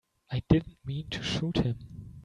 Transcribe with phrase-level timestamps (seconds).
[0.31, 1.77] I didn't mean to shoot him.